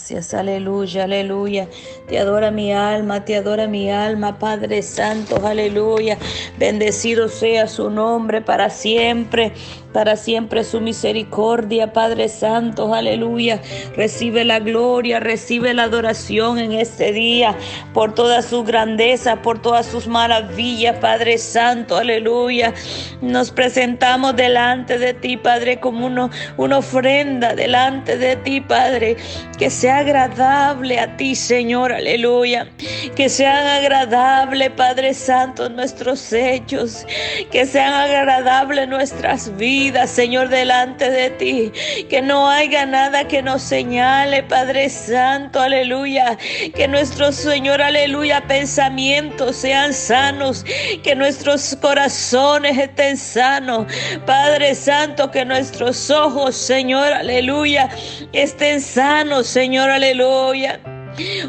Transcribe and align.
gracias. 0.00 0.32
Aleluya, 0.32 1.04
aleluya. 1.04 1.68
Te 2.08 2.18
adora 2.18 2.50
mi 2.50 2.72
alma, 2.72 3.24
te 3.24 3.36
adora 3.36 3.66
mi 3.66 3.90
alma, 3.90 4.38
Padre 4.38 4.82
Santo, 4.82 5.46
aleluya. 5.46 6.16
Bendecido 6.58 7.28
sea 7.28 7.66
su 7.66 7.90
nombre 7.90 8.40
para 8.40 8.70
siempre 8.70 9.52
para 9.92 10.16
siempre 10.16 10.62
su 10.64 10.80
misericordia, 10.80 11.92
Padre 11.92 12.28
Santo, 12.28 12.94
aleluya. 12.94 13.60
Recibe 13.96 14.44
la 14.44 14.60
gloria, 14.60 15.20
recibe 15.20 15.74
la 15.74 15.84
adoración 15.84 16.58
en 16.58 16.72
este 16.72 17.12
día 17.12 17.56
por 17.92 18.14
toda 18.14 18.42
su 18.42 18.62
grandeza, 18.62 19.42
por 19.42 19.60
todas 19.60 19.86
sus 19.86 20.06
maravillas, 20.06 20.96
Padre 20.98 21.38
Santo, 21.38 21.96
aleluya. 21.96 22.72
Nos 23.20 23.50
presentamos 23.50 24.36
delante 24.36 24.98
de 24.98 25.14
ti, 25.14 25.36
Padre, 25.36 25.80
como 25.80 26.06
uno, 26.06 26.30
una 26.56 26.78
ofrenda 26.78 27.54
delante 27.54 28.16
de 28.16 28.36
ti, 28.36 28.60
Padre, 28.60 29.16
que 29.58 29.70
sea 29.70 29.98
agradable 29.98 31.00
a 31.00 31.16
ti, 31.16 31.34
Señor, 31.34 31.92
aleluya. 31.92 32.68
Que 33.16 33.28
sean 33.28 33.66
agradables, 33.66 34.70
Padre 34.70 35.14
Santo, 35.14 35.68
nuestros 35.68 36.32
hechos, 36.32 37.06
que 37.50 37.66
sean 37.66 37.92
agradables 37.92 38.88
nuestras 38.88 39.56
vidas 39.56 39.79
Señor, 40.06 40.50
delante 40.50 41.10
de 41.10 41.30
ti. 41.30 41.72
Que 42.10 42.20
no 42.20 42.50
haya 42.50 42.84
nada 42.84 43.26
que 43.26 43.42
nos 43.42 43.62
señale, 43.62 44.42
Padre 44.42 44.90
Santo, 44.90 45.60
aleluya. 45.60 46.36
Que 46.74 46.86
nuestros, 46.86 47.36
Señor, 47.36 47.80
aleluya, 47.80 48.46
pensamientos 48.46 49.56
sean 49.56 49.94
sanos. 49.94 50.66
Que 51.02 51.14
nuestros 51.14 51.76
corazones 51.80 52.76
estén 52.76 53.16
sanos. 53.16 53.86
Padre 54.26 54.74
Santo, 54.74 55.30
que 55.30 55.46
nuestros 55.46 56.10
ojos, 56.10 56.54
Señor, 56.54 57.12
aleluya, 57.12 57.88
estén 58.32 58.82
sanos, 58.82 59.46
Señor, 59.46 59.88
aleluya. 59.88 60.80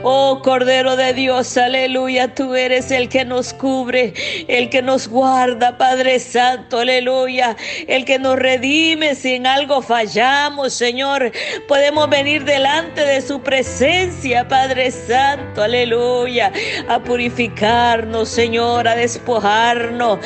Oh 0.03 0.41
Cordero 0.43 0.95
de 0.95 1.13
Dios, 1.13 1.55
aleluya, 1.57 2.33
tú 2.33 2.55
eres 2.55 2.91
el 2.91 3.09
que 3.09 3.23
nos 3.23 3.53
cubre, 3.53 4.13
el 4.47 4.69
que 4.69 4.81
nos 4.81 5.07
guarda, 5.07 5.77
Padre 5.77 6.19
Santo, 6.19 6.79
aleluya, 6.79 7.55
el 7.87 8.05
que 8.05 8.17
nos 8.17 8.37
redime 8.37 9.15
si 9.15 9.35
en 9.35 9.47
algo 9.47 9.81
fallamos, 9.81 10.73
Señor. 10.73 11.31
Podemos 11.67 12.09
venir 12.09 12.43
delante 12.43 13.05
de 13.05 13.21
su 13.21 13.41
presencia, 13.41 14.47
Padre 14.47 14.91
Santo, 14.91 15.63
aleluya, 15.63 16.51
a 16.89 16.99
purificarnos, 16.99 18.29
Señor, 18.29 18.87
a 18.87 18.95
despojarnos 18.95 20.19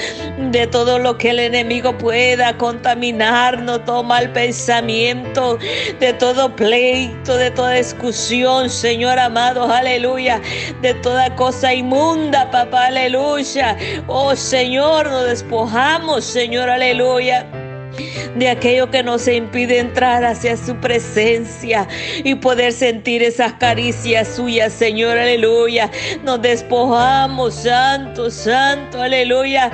de 0.52 0.68
todo 0.68 0.98
lo 0.98 1.18
que 1.18 1.32
el 1.32 1.40
enemigo 1.40 1.98
pueda 1.98 2.58
contaminarnos, 2.58 3.84
todo 3.86 4.04
mal 4.04 4.32
pensamiento, 4.32 5.58
de 6.00 6.14
todo 6.14 6.56
pleito, 6.56 7.36
de 7.36 7.52
toda 7.52 7.72
discusión, 7.72 8.70
Señor 8.70 9.20
amados, 9.26 9.70
aleluya, 9.70 10.42
de 10.82 10.94
toda 10.96 11.36
cosa 11.36 11.74
inmunda, 11.74 12.50
papá, 12.52 12.88
aleluya. 12.88 13.78
Oh 14.08 14.36
Señor, 14.36 15.10
nos 15.10 15.26
despojamos, 15.26 16.24
Señor, 16.24 16.70
aleluya 16.70 17.65
de 18.36 18.50
aquello 18.50 18.90
que 18.90 19.04
nos 19.04 19.28
impide 19.28 19.80
entrar 19.80 20.24
hacia 20.24 20.58
su 20.58 20.76
presencia 20.76 21.88
y 22.24 22.36
poder 22.36 22.74
sentir 22.74 23.24
esas 23.24 23.54
caricias 23.54 24.28
suyas, 24.36 24.74
Señor, 24.74 25.18
aleluya. 25.18 25.90
Nos 26.24 26.42
despojamos, 26.42 27.56
Santo, 27.56 28.30
Santo, 28.30 29.02
aleluya, 29.02 29.72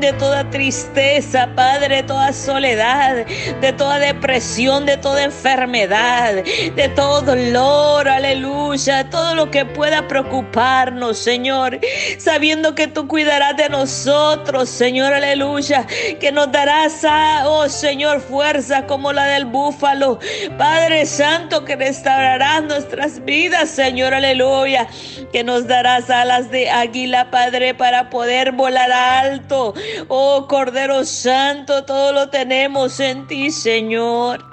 de 0.00 0.12
toda 0.14 0.48
tristeza, 0.50 1.48
Padre, 1.54 1.96
de 1.96 2.02
toda 2.02 2.32
soledad, 2.32 3.24
de 3.60 3.72
toda 3.72 3.98
depresión, 3.98 4.84
de 4.84 4.96
toda 4.96 5.24
enfermedad, 5.24 6.42
de 6.74 6.88
todo 6.94 7.22
dolor, 7.22 8.08
aleluya, 8.08 9.08
todo 9.10 9.34
lo 9.34 9.50
que 9.50 9.64
pueda 9.64 10.08
preocuparnos, 10.08 11.18
Señor, 11.18 11.78
sabiendo 12.18 12.74
que 12.74 12.88
tú 12.88 13.06
cuidarás 13.06 13.56
de 13.56 13.68
nosotros, 13.68 14.68
Señor, 14.68 15.12
aleluya, 15.12 15.86
que 16.20 16.32
nos 16.32 16.50
darás, 16.50 17.04
a, 17.04 17.48
Señor, 17.68 18.20
fuerza 18.20 18.86
como 18.86 19.12
la 19.12 19.24
del 19.26 19.44
búfalo, 19.44 20.18
Padre 20.58 21.06
Santo, 21.06 21.64
que 21.64 21.76
restaurarás 21.76 22.62
nuestras 22.64 23.24
vidas, 23.24 23.70
Señor, 23.70 24.14
aleluya, 24.14 24.88
que 25.32 25.44
nos 25.44 25.66
darás 25.66 26.10
alas 26.10 26.50
de 26.50 26.70
águila, 26.70 27.30
Padre, 27.30 27.74
para 27.74 28.10
poder 28.10 28.52
volar 28.52 28.90
alto, 28.90 29.74
Oh 30.08 30.46
Cordero 30.48 31.04
Santo, 31.04 31.84
todo 31.84 32.12
lo 32.12 32.28
tenemos 32.28 33.00
en 33.00 33.26
ti, 33.26 33.50
Señor. 33.50 34.51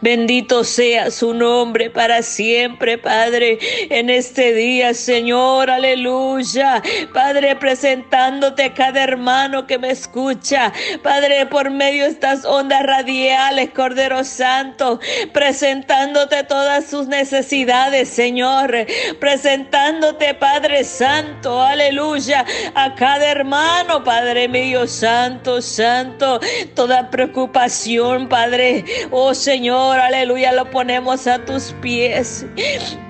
Bendito 0.00 0.64
sea 0.64 1.10
su 1.10 1.34
nombre 1.34 1.90
para 1.90 2.22
siempre, 2.22 2.98
Padre, 2.98 3.58
en 3.90 4.10
este 4.10 4.52
día, 4.52 4.94
Señor, 4.94 5.70
aleluya. 5.70 6.82
Padre, 7.12 7.56
presentándote 7.56 8.72
cada 8.72 9.02
hermano 9.02 9.66
que 9.66 9.78
me 9.78 9.90
escucha, 9.90 10.72
Padre, 11.02 11.46
por 11.46 11.70
medio 11.70 12.04
de 12.04 12.10
estas 12.10 12.44
ondas 12.44 12.82
radiales, 12.84 13.70
Cordero 13.74 14.24
Santo, 14.24 15.00
presentándote 15.32 16.44
todas 16.44 16.86
sus 16.86 17.06
necesidades, 17.06 18.08
Señor, 18.08 18.86
presentándote, 19.18 20.34
Padre 20.34 20.84
Santo, 20.84 21.62
aleluya, 21.62 22.44
a 22.74 22.94
cada 22.94 23.30
hermano, 23.30 24.02
Padre 24.02 24.48
mío, 24.48 24.86
Santo, 24.86 25.60
Santo, 25.60 26.40
toda 26.74 27.10
preocupación, 27.10 28.28
Padre, 28.28 28.84
oh 29.10 29.34
Señor. 29.34 29.59
Señor, 29.60 30.00
aleluya, 30.00 30.52
lo 30.52 30.70
ponemos 30.70 31.26
a 31.26 31.44
tus 31.44 31.74
pies. 31.82 32.46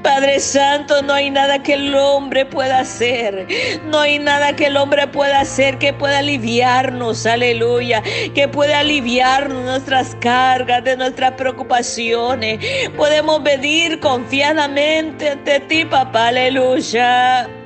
Padre 0.03 0.41
Santo, 0.41 1.01
no 1.01 1.13
hay 1.13 1.31
nada 1.31 1.63
que 1.63 1.75
el 1.75 1.95
hombre 1.95 2.45
pueda 2.45 2.81
hacer. 2.81 3.47
No 3.85 4.01
hay 4.01 4.19
nada 4.19 4.57
que 4.57 4.67
el 4.67 4.77
hombre 4.77 5.07
pueda 5.07 5.39
hacer 5.39 5.79
que 5.79 5.93
pueda 5.93 6.19
aliviarnos, 6.19 7.25
aleluya, 7.25 8.03
que 8.35 8.49
pueda 8.49 8.81
aliviarnos 8.81 9.63
nuestras 9.65 10.17
cargas, 10.17 10.83
de 10.83 10.97
nuestras 10.97 11.35
preocupaciones. 11.35 12.59
Podemos 12.97 13.41
venir 13.45 14.01
confiadamente 14.01 15.31
ante 15.31 15.61
ti, 15.61 15.85
papá, 15.85 16.27
aleluya 16.27 17.60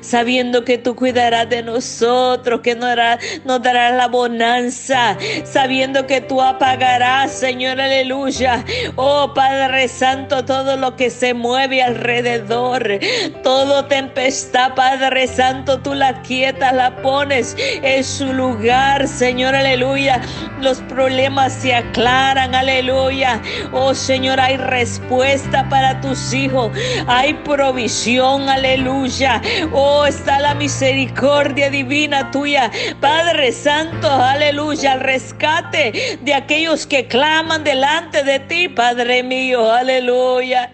sabiendo 0.00 0.64
que 0.64 0.78
tú 0.78 0.94
cuidarás 0.94 1.48
de 1.48 1.62
nosotros, 1.62 2.60
que 2.60 2.74
nos 2.74 3.62
darás, 3.62 3.94
la 3.94 4.08
bonanza, 4.08 5.16
sabiendo 5.44 6.06
que 6.06 6.20
tú 6.20 6.40
apagarás, 6.40 7.32
Señor, 7.32 7.80
aleluya. 7.80 8.64
Oh 8.96 9.32
Padre 9.34 9.88
Santo, 9.88 10.44
todo 10.44 10.76
lo 10.76 10.96
que 10.96 11.10
se 11.10 11.34
mueve 11.34 11.82
alrededor, 11.82 12.98
todo 13.42 13.84
tempestad, 13.86 14.74
Padre 14.74 15.26
Santo, 15.26 15.80
tú 15.80 15.94
la 15.94 16.22
quietas, 16.22 16.74
la 16.74 16.96
pones 17.02 17.56
en 17.58 18.04
su 18.04 18.32
lugar, 18.32 19.08
Señor, 19.08 19.54
aleluya. 19.54 20.20
Los 20.60 20.80
problemas 20.82 21.52
se 21.52 21.74
aclaran, 21.74 22.54
aleluya. 22.54 23.40
Oh 23.72 23.94
Señor, 23.94 24.40
hay 24.40 24.56
respuesta 24.56 25.68
para 25.68 26.00
tus 26.00 26.32
hijos, 26.32 26.70
hay 27.06 27.34
provisión, 27.34 28.48
aleluya. 28.48 29.40
Oh, 29.72 30.04
está 30.06 30.40
la 30.40 30.54
misericordia 30.54 31.70
divina 31.70 32.30
tuya. 32.30 32.70
Padre 33.00 33.52
Santo, 33.52 34.10
aleluya, 34.10 34.92
al 34.92 35.00
rescate 35.00 36.18
de 36.20 36.34
aquellos 36.34 36.86
que 36.86 37.06
claman 37.06 37.62
delante 37.62 38.24
de 38.24 38.40
ti, 38.40 38.68
Padre 38.68 39.22
mío, 39.22 39.70
aleluya. 39.70 40.70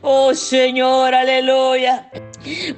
Oh 0.00 0.34
Señor, 0.34 1.14
aleluya 1.14 2.08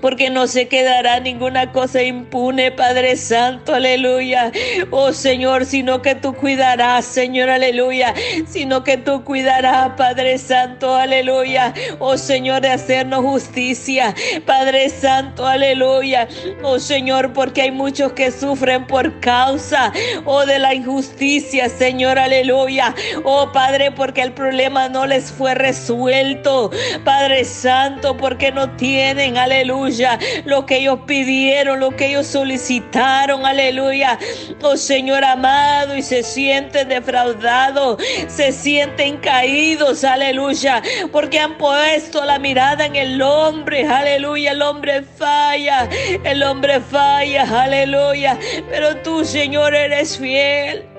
porque 0.00 0.30
no 0.30 0.46
se 0.46 0.68
quedará 0.68 1.20
ninguna 1.20 1.72
cosa 1.72 2.02
impune, 2.02 2.70
Padre 2.72 3.16
Santo, 3.16 3.74
aleluya. 3.74 4.52
Oh 4.90 5.12
Señor, 5.12 5.64
sino 5.64 6.02
que 6.02 6.14
tú 6.14 6.34
cuidarás, 6.34 7.04
Señor, 7.04 7.48
aleluya. 7.50 8.14
Sino 8.46 8.84
que 8.84 8.96
tú 8.96 9.24
cuidarás, 9.24 9.92
Padre 9.96 10.38
Santo, 10.38 10.94
aleluya. 10.94 11.72
Oh 11.98 12.16
Señor, 12.16 12.62
de 12.62 12.70
hacernos 12.70 13.22
justicia, 13.22 14.14
Padre 14.46 14.88
Santo, 14.88 15.46
aleluya. 15.46 16.28
Oh 16.62 16.78
Señor, 16.78 17.32
porque 17.32 17.62
hay 17.62 17.70
muchos 17.70 18.12
que 18.12 18.30
sufren 18.30 18.86
por 18.86 19.20
causa, 19.20 19.92
oh 20.24 20.44
de 20.44 20.58
la 20.58 20.74
injusticia, 20.74 21.68
Señor, 21.68 22.18
aleluya. 22.18 22.94
Oh 23.24 23.50
Padre, 23.52 23.90
porque 23.90 24.22
el 24.22 24.32
problema 24.32 24.88
no 24.88 25.06
les 25.06 25.30
fue 25.30 25.54
resuelto, 25.54 26.70
Padre 27.04 27.44
Santo, 27.44 28.16
porque 28.16 28.52
no 28.52 28.70
tienen, 28.76 29.38
aleluya 29.38 29.61
aleluya, 29.62 30.18
lo 30.44 30.66
que 30.66 30.78
ellos 30.78 31.00
pidieron, 31.06 31.80
lo 31.80 31.90
que 31.90 32.08
ellos 32.08 32.26
solicitaron, 32.26 33.46
aleluya. 33.46 34.18
Oh 34.62 34.76
Señor 34.76 35.24
amado, 35.24 35.96
y 35.96 36.02
se 36.02 36.22
sienten 36.22 36.88
defraudados, 36.88 38.02
se 38.28 38.52
sienten 38.52 39.18
caídos, 39.18 40.04
aleluya, 40.04 40.82
porque 41.12 41.38
han 41.38 41.56
puesto 41.58 42.24
la 42.24 42.38
mirada 42.38 42.86
en 42.86 42.96
el 42.96 43.22
hombre, 43.22 43.86
aleluya, 43.86 44.52
el 44.52 44.62
hombre 44.62 45.02
falla, 45.02 45.88
el 46.24 46.42
hombre 46.42 46.80
falla, 46.80 47.62
aleluya, 47.62 48.38
pero 48.68 48.96
tú, 48.98 49.24
Señor, 49.24 49.74
eres 49.74 50.18
fiel. 50.18 50.91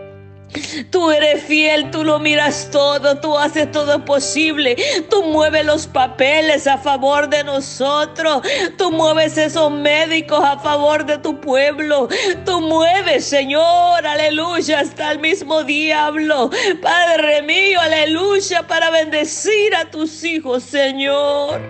Tú 0.89 1.11
eres 1.11 1.44
fiel, 1.44 1.89
tú 1.91 2.03
lo 2.03 2.19
miras 2.19 2.69
todo, 2.71 3.19
tú 3.19 3.38
haces 3.38 3.71
todo 3.71 4.03
posible. 4.05 4.75
Tú 5.09 5.23
mueves 5.23 5.65
los 5.65 5.88
papeles 5.88 6.67
a 6.67 6.77
favor 6.77 7.29
de 7.29 7.44
nosotros. 7.44 8.41
Tú 8.77 8.91
mueves 8.91 9.38
esos 9.38 9.71
médicos 9.71 10.44
a 10.44 10.59
favor 10.59 11.05
de 11.05 11.17
tu 11.17 11.39
pueblo. 11.39 12.07
Tú 12.45 12.61
mueves, 12.61 13.25
Señor, 13.25 14.05
aleluya, 14.05 14.81
hasta 14.81 15.11
el 15.11 15.19
mismo 15.19 15.63
diablo. 15.63 16.50
Padre 16.81 17.41
mío, 17.41 17.79
aleluya, 17.79 18.63
para 18.67 18.89
bendecir 18.91 19.75
a 19.75 19.89
tus 19.89 20.23
hijos, 20.23 20.63
Señor. 20.63 21.61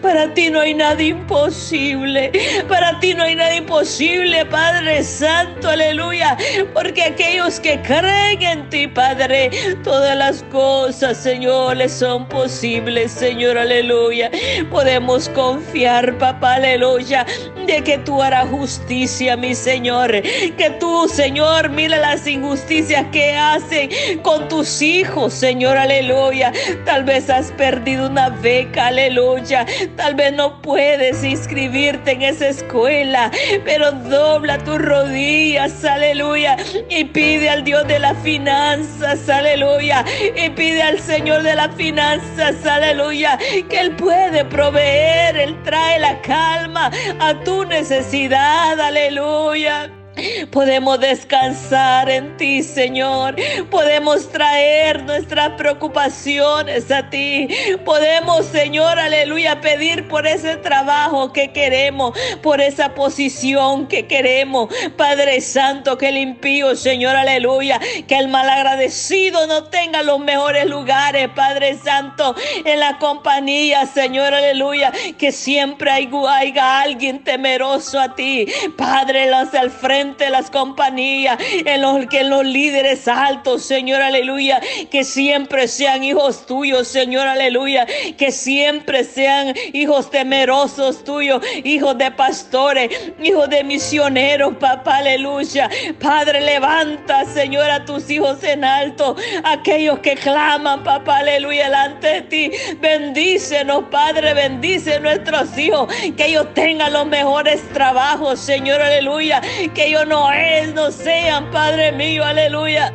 Para 0.00 0.32
ti 0.34 0.50
no 0.50 0.60
hay 0.60 0.74
nada 0.74 1.02
imposible. 1.02 2.32
Para 2.68 2.98
ti 3.00 3.14
no 3.14 3.24
hay 3.24 3.34
nada 3.34 3.54
imposible, 3.54 4.46
Padre 4.46 5.02
Santo, 5.02 5.68
aleluya. 5.68 6.36
Porque 6.74 7.02
aquellos 7.02 7.60
que 7.60 7.80
creen 7.82 8.11
en 8.40 8.68
ti, 8.70 8.86
Padre. 8.86 9.50
Todas 9.82 10.16
las 10.16 10.42
cosas, 10.44 11.16
Señor, 11.16 11.76
le 11.76 11.88
son 11.88 12.26
posibles, 12.28 13.12
Señor, 13.12 13.58
aleluya. 13.58 14.30
Podemos 14.70 15.28
confiar, 15.30 16.16
papá, 16.18 16.54
aleluya, 16.54 17.26
de 17.66 17.82
que 17.82 17.98
tú 17.98 18.22
harás 18.22 18.48
justicia, 18.48 19.36
mi 19.36 19.54
Señor. 19.54 20.10
Que 20.12 20.76
tú, 20.80 21.08
Señor, 21.08 21.70
mira 21.70 21.98
las 21.98 22.26
injusticias 22.26 23.06
que 23.12 23.34
hacen 23.34 23.90
con 24.22 24.48
tus 24.48 24.82
hijos, 24.82 25.32
Señor, 25.32 25.76
aleluya. 25.76 26.52
Tal 26.84 27.04
vez 27.04 27.30
has 27.30 27.52
perdido 27.52 28.08
una 28.08 28.30
beca, 28.30 28.88
aleluya. 28.88 29.66
Tal 29.96 30.14
vez 30.14 30.32
no 30.32 30.60
puedes 30.62 31.22
inscribirte 31.24 32.12
en 32.12 32.22
esa 32.22 32.48
escuela, 32.48 33.30
pero 33.64 33.92
dobla 33.92 34.58
tus 34.58 34.78
rodillas, 34.78 35.84
aleluya, 35.84 36.56
y 36.88 37.04
pide 37.04 37.48
al 37.48 37.64
Dios 37.64 37.86
de 37.86 37.98
las 38.02 38.18
finanzas, 38.18 39.28
aleluya. 39.28 40.04
Y 40.36 40.50
pide 40.50 40.82
al 40.82 40.98
Señor 41.00 41.42
de 41.42 41.54
las 41.54 41.74
finanzas, 41.76 42.66
aleluya, 42.66 43.38
que 43.68 43.80
Él 43.80 43.96
puede 43.96 44.44
proveer, 44.44 45.36
Él 45.36 45.56
trae 45.62 45.98
la 46.00 46.20
calma 46.20 46.90
a 47.20 47.34
tu 47.44 47.64
necesidad, 47.64 48.78
aleluya. 48.78 50.01
Podemos 50.50 51.00
descansar 51.00 52.10
en 52.10 52.36
ti, 52.36 52.62
Señor. 52.62 53.34
Podemos 53.70 54.28
traer 54.30 55.02
nuestras 55.04 55.50
preocupaciones 55.52 56.90
a 56.90 57.08
ti. 57.08 57.48
Podemos, 57.84 58.46
Señor, 58.46 58.98
aleluya, 58.98 59.60
pedir 59.60 60.06
por 60.08 60.26
ese 60.26 60.56
trabajo 60.56 61.32
que 61.32 61.52
queremos, 61.52 62.16
por 62.42 62.60
esa 62.60 62.94
posición 62.94 63.86
que 63.88 64.06
queremos. 64.06 64.72
Padre 64.96 65.40
Santo, 65.40 65.96
que 65.96 66.08
el 66.08 66.18
impío, 66.18 66.76
Señor, 66.76 67.16
aleluya, 67.16 67.80
que 68.06 68.16
el 68.16 68.28
malagradecido 68.28 69.46
no 69.46 69.64
tenga 69.64 70.02
los 70.02 70.18
mejores 70.20 70.66
lugares, 70.66 71.28
Padre 71.34 71.74
Santo, 71.78 72.34
en 72.64 72.80
la 72.80 72.98
compañía, 72.98 73.86
Señor, 73.86 74.34
aleluya, 74.34 74.92
que 75.18 75.32
siempre 75.32 75.90
haya, 75.90 76.80
alguien 76.80 77.24
temeroso 77.24 77.98
a 77.98 78.14
ti. 78.14 78.46
Padre, 78.76 79.30
los 79.30 79.54
al 79.54 79.70
frente 79.70 80.01
las 80.30 80.50
compañías, 80.50 81.38
en 81.40 81.80
los 81.82 82.06
que 82.06 82.24
los 82.24 82.44
líderes 82.44 83.06
altos, 83.08 83.62
Señor, 83.62 84.02
aleluya, 84.02 84.60
que 84.90 85.04
siempre 85.04 85.68
sean 85.68 86.02
hijos 86.04 86.46
tuyos, 86.46 86.88
Señor, 86.88 87.26
aleluya, 87.26 87.86
que 88.18 88.32
siempre 88.32 89.04
sean 89.04 89.54
hijos 89.72 90.10
temerosos 90.10 91.04
tuyos, 91.04 91.42
hijos 91.64 91.96
de 91.98 92.10
pastores, 92.10 92.90
hijos 93.22 93.48
de 93.48 93.64
misioneros, 93.64 94.56
papá, 94.56 94.98
aleluya. 94.98 95.70
Padre, 96.00 96.40
levanta, 96.40 97.24
Señor, 97.26 97.70
a 97.70 97.84
tus 97.84 98.10
hijos 98.10 98.42
en 98.42 98.64
alto, 98.64 99.16
aquellos 99.44 100.00
que 100.00 100.14
claman, 100.14 100.82
papá, 100.82 101.18
aleluya, 101.18 101.64
delante 101.64 102.06
de 102.08 102.22
ti. 102.22 102.50
Bendícenos, 102.80 103.84
Padre, 103.90 104.34
bendice 104.34 104.98
nuestros 105.00 105.56
hijos, 105.56 105.92
que 106.16 106.26
ellos 106.26 106.46
tengan 106.54 106.92
los 106.92 107.06
mejores 107.06 107.62
trabajos, 107.72 108.40
Señor, 108.40 108.80
aleluya, 108.82 109.40
que 109.74 109.86
no 110.06 110.32
es, 110.32 110.74
no 110.74 110.90
sean, 110.90 111.50
Padre 111.50 111.92
mío, 111.92 112.24
aleluya. 112.24 112.92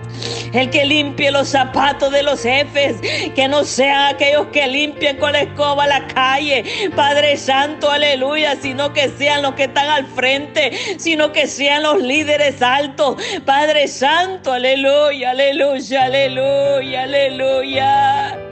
El 0.54 0.70
que 0.70 0.86
limpie 0.86 1.30
los 1.32 1.50
zapatos 1.50 2.12
de 2.12 2.24
los 2.24 2.42
jefes, 2.42 2.98
que 3.36 3.48
no 3.48 3.64
sean 3.64 4.16
aquellos 4.16 4.48
que 4.48 4.68
limpian 4.68 5.18
con 5.18 5.34
la 5.34 5.42
escoba 5.42 5.86
la 5.86 6.08
calle, 6.08 6.90
Padre 6.96 7.38
Santo, 7.38 7.92
aleluya, 7.92 8.56
sino 8.56 8.94
que 8.94 9.10
sean 9.10 9.44
los 9.44 9.54
que 9.54 9.66
están 9.66 9.90
al 9.90 10.06
frente, 10.08 10.72
sino 10.98 11.32
que 11.32 11.48
sean 11.48 11.84
los 11.84 12.02
líderes 12.02 12.62
altos, 12.62 13.18
Padre 13.46 13.88
Santo, 13.88 14.54
aleluya, 14.54 15.32
aleluya, 15.32 16.06
aleluya, 16.06 17.04
aleluya. 17.04 18.47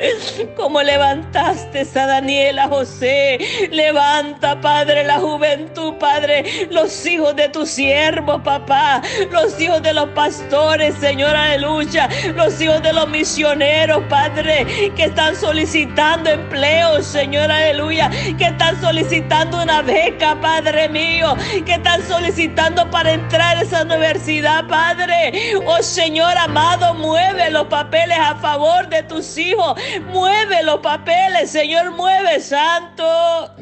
Como 0.56 0.82
levantaste 0.82 1.88
a 1.96 2.08
Daniel, 2.08 2.60
a 2.60 2.68
José, 2.68 3.40
levanta, 3.72 4.60
Padre, 4.60 5.04
la 5.04 5.20
juventud, 5.20 5.94
Padre, 5.96 6.68
los 6.72 7.06
hijos 7.06 7.36
de 7.36 7.50
tus 7.50 7.70
siervos, 7.70 8.42
papá, 8.44 9.02
los 9.32 9.60
hijos 9.60 9.82
de 9.82 9.94
los 9.94 10.10
pastores, 10.10 10.96
Señor, 10.96 11.36
aleluya, 11.36 12.10
los 12.36 12.60
hijos 12.60 12.82
de 12.82 12.94
los 12.94 13.08
misioneros, 13.10 14.04
Padre, 14.10 14.92
que 14.96 15.06
están 15.06 15.36
solicitando 15.36 16.30
empleo, 16.30 17.02
Señor, 17.02 17.52
aleluya, 17.52 18.10
que 18.38 18.46
están 18.46 18.80
solicitando 18.82 19.62
una 19.62 19.82
beca, 19.82 20.40
Padre 20.42 20.90
mío, 20.90 21.36
que 21.66 21.74
están 21.74 22.06
solicitando 22.08 22.90
para 22.90 23.14
entrar 23.14 23.58
a 23.58 23.62
esa 23.62 23.84
universidad, 23.84 24.68
Padre. 24.68 25.32
Oh 25.66 25.82
Señor 25.82 26.38
amado, 26.38 26.94
mueve 26.96 27.50
los 27.50 27.68
papeles 27.68 28.18
a 28.20 28.36
favor 28.36 28.88
de 28.90 29.04
tus 29.04 29.38
hijos, 29.38 29.80
mueve 30.12 30.64
los 30.64 30.80
papeles, 30.80 31.52
Señor, 31.52 31.92
mueve, 31.92 32.40
Santo. 32.40 33.56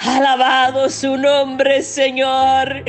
Alabado 0.00 0.88
su 0.88 1.16
nombre, 1.16 1.82
Señor. 1.82 2.84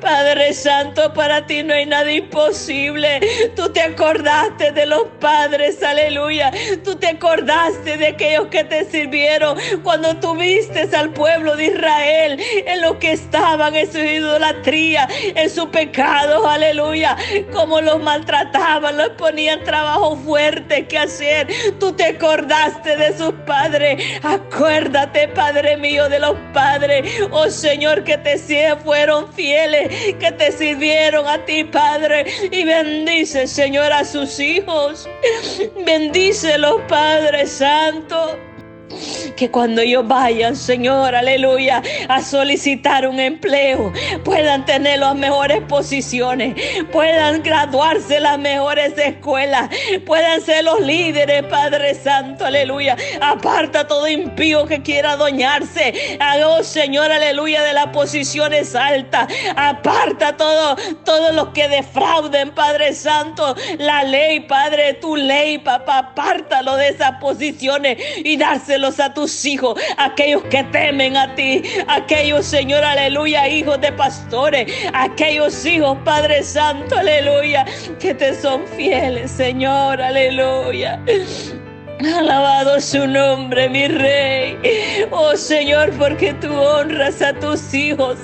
Padre 0.00 0.52
Santo, 0.54 1.12
para 1.12 1.46
ti 1.46 1.62
no 1.62 1.74
hay 1.74 1.86
nada 1.86 2.10
imposible. 2.10 3.20
Tú 3.54 3.70
te 3.70 3.82
acordaste 3.82 4.72
de 4.72 4.86
los 4.86 5.04
padres, 5.20 5.82
aleluya. 5.82 6.50
Tú 6.82 6.96
te 6.96 7.08
acordaste 7.08 7.96
de 7.96 8.08
aquellos 8.08 8.46
que 8.48 8.64
te 8.64 8.84
sirvieron 8.86 9.58
cuando 9.82 10.16
tuviste 10.16 10.88
al 10.96 11.10
pueblo 11.10 11.56
de 11.56 11.66
Israel 11.66 12.40
en 12.66 12.80
lo 12.80 12.98
que 12.98 13.12
estaban 13.12 13.74
en 13.74 13.90
su 13.90 13.98
idolatría, 13.98 15.08
en 15.34 15.48
su 15.50 15.70
pecado, 15.70 16.48
aleluya. 16.48 17.16
Como 17.52 17.80
los 17.80 18.02
maltrataban, 18.02 18.96
los 18.96 19.10
ponían 19.10 19.62
trabajo 19.64 20.16
fuerte 20.16 20.86
que 20.86 20.98
hacer. 20.98 21.48
Tú 21.78 21.92
te 21.92 22.04
acordaste 22.04 22.96
de 22.96 23.16
sus 23.16 23.32
padres. 23.46 24.02
Acuérdate, 24.22 25.28
Padre 25.28 25.76
mío, 25.76 26.03
de 26.08 26.18
los 26.18 26.36
Padre. 26.52 27.02
Oh 27.30 27.50
Señor, 27.50 28.04
que 28.04 28.18
te 28.18 28.38
fueron 28.84 29.32
fieles, 29.32 30.14
que 30.18 30.32
te 30.32 30.52
sirvieron 30.52 31.26
a 31.26 31.44
ti, 31.44 31.64
Padre. 31.64 32.26
Y 32.50 32.64
bendice, 32.64 33.46
Señor, 33.46 33.92
a 33.92 34.04
sus 34.04 34.38
hijos. 34.38 35.08
Bendícelos, 35.84 36.80
Padre 36.88 37.46
Santo. 37.46 38.38
Que 39.36 39.50
cuando 39.50 39.80
ellos 39.80 40.06
vayan, 40.06 40.54
Señor, 40.54 41.14
aleluya, 41.14 41.82
a 42.08 42.22
solicitar 42.22 43.06
un 43.06 43.18
empleo, 43.18 43.92
puedan 44.24 44.64
tener 44.64 45.00
las 45.00 45.14
mejores 45.16 45.60
posiciones, 45.62 46.54
puedan 46.92 47.42
graduarse 47.42 48.20
las 48.20 48.38
mejores 48.38 48.96
escuelas, 48.96 49.70
puedan 50.06 50.40
ser 50.40 50.64
los 50.64 50.80
líderes, 50.80 51.42
Padre 51.44 51.94
Santo, 51.94 52.44
aleluya. 52.44 52.96
Aparta 53.20 53.86
todo 53.86 54.06
impío 54.06 54.66
que 54.66 54.82
quiera 54.82 55.12
adueñarse. 55.12 56.18
Oh 56.44 56.62
Señor, 56.62 57.10
aleluya, 57.10 57.62
de 57.62 57.72
las 57.72 57.88
posiciones 57.88 58.74
altas. 58.74 59.28
Aparta 59.56 60.36
todo, 60.36 60.76
todos 61.04 61.34
los 61.34 61.48
que 61.48 61.68
defrauden, 61.68 62.52
Padre 62.52 62.94
Santo, 62.94 63.56
la 63.78 64.04
ley, 64.04 64.40
Padre, 64.40 64.94
tu 64.94 65.16
ley, 65.16 65.58
papá, 65.58 65.98
apártalo 65.98 66.76
de 66.76 66.88
esas 66.88 67.18
posiciones 67.20 67.98
y 68.24 68.36
dárselo 68.36 68.88
a 68.98 69.14
hijos, 69.44 69.80
aquellos 69.96 70.42
que 70.44 70.62
temen 70.64 71.16
a 71.16 71.34
ti, 71.34 71.62
aquellos, 71.88 72.44
Señor, 72.46 72.84
aleluya, 72.84 73.48
hijos 73.48 73.80
de 73.80 73.92
pastores, 73.92 74.72
aquellos 74.92 75.64
hijos, 75.64 75.96
Padre 76.04 76.42
Santo, 76.42 76.96
aleluya, 76.96 77.64
que 77.98 78.14
te 78.14 78.34
son 78.34 78.66
fieles, 78.76 79.30
Señor, 79.30 80.00
aleluya. 80.00 81.00
Alabado 82.00 82.80
su 82.80 83.06
nombre, 83.06 83.68
mi 83.68 83.86
rey. 83.86 84.58
Oh 85.10 85.36
Señor, 85.36 85.92
porque 85.92 86.34
tú 86.34 86.52
honras 86.52 87.22
a 87.22 87.32
tus 87.34 87.72
hijos. 87.72 88.18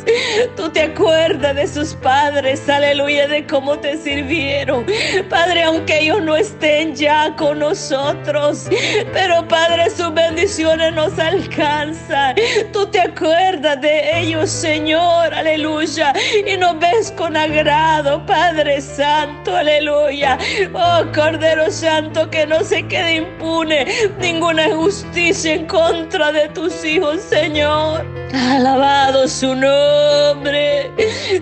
Tú 0.57 0.69
te 0.71 0.83
acuerdas 0.83 1.55
de 1.55 1.67
sus 1.67 1.95
padres, 1.95 2.69
aleluya, 2.69 3.29
de 3.29 3.47
cómo 3.47 3.79
te 3.79 3.97
sirvieron. 3.97 4.85
Padre, 5.29 5.63
aunque 5.63 6.01
ellos 6.01 6.23
no 6.23 6.37
estén 6.37 6.95
ya 6.97 7.35
con 7.37 7.61
nosotros, 7.61 8.69
pero 9.13 9.47
Padre, 9.47 9.89
sus 9.91 10.13
bendiciones 10.15 10.93
nos 10.95 11.17
alcanzan. 11.19 12.35
Tú 12.73 12.87
te 12.87 13.01
acuerdas 13.01 13.81
de 13.81 14.21
ellos, 14.21 14.51
Señor, 14.51 15.33
aleluya, 15.33 16.13
y 16.47 16.57
nos 16.57 16.79
ves 16.81 17.13
con 17.17 17.37
agrado, 17.37 18.25
Padre 18.27 18.81
Santo, 18.81 19.55
aleluya. 19.57 20.39
Oh 20.75 21.05
Cordero 21.15 21.71
Santo, 21.71 22.29
que 22.31 22.47
no 22.47 22.65
se 22.65 22.87
quede 22.89 23.17
ninguna 23.65 24.75
justicia 24.75 25.55
en 25.55 25.67
contra 25.67 26.33
de 26.33 26.49
tus 26.49 26.85
hijos, 26.85 27.21
Señor. 27.23 28.05
Alabado 28.33 29.27
su 29.27 29.55
nombre. 29.55 30.91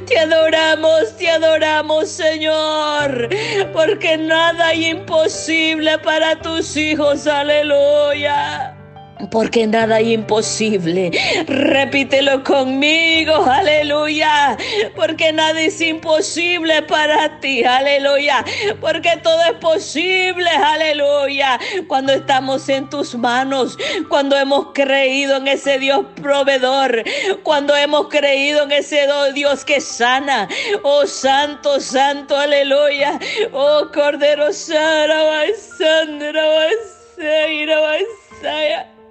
Te 0.07 0.19
adoramos, 0.19 1.17
te 1.17 1.31
adoramos, 1.31 2.09
Señor, 2.09 3.29
porque 3.73 4.17
nada 4.17 4.69
hay 4.69 4.87
imposible 4.87 5.99
para 5.99 6.41
tus 6.41 6.77
hijos. 6.77 7.27
Aleluya 7.27 8.78
porque 9.31 9.67
nada 9.67 9.97
hay 9.97 10.13
imposible. 10.15 11.11
Repítelo 11.47 12.43
conmigo, 12.45 13.35
aleluya, 13.35 14.57
porque 14.97 15.33
nada 15.33 15.61
es 15.61 15.81
imposible 15.81 16.83
para 16.83 17.41
ti, 17.41 17.65
aleluya, 17.65 18.45
porque 18.81 19.17
todo 19.23 19.41
es 19.45 19.55
posible, 19.55 20.49
aleluya, 20.49 21.59
cuando 21.87 22.13
estamos 22.13 22.69
en 22.69 22.89
tus 22.89 23.15
manos, 23.15 23.77
cuando 24.09 24.37
hemos 24.37 24.69
creído 24.73 25.37
en 25.37 25.49
ese 25.49 25.79
Dios 25.79 26.07
proveedor, 26.21 27.05
cuando 27.43 27.75
hemos 27.77 28.09
creído 28.09 28.65
en 28.65 28.73
ese 28.73 29.07
Dios 29.35 29.65
que 29.65 29.81
sana, 29.81 30.49
oh 30.83 31.07
santo, 31.07 31.81
santo, 31.81 32.37
aleluya, 32.37 33.19
oh 33.53 33.89
Cordero 33.93 34.53
Sara, 34.53 35.45
Sandra, 35.57 36.43
Sara, 38.41 38.98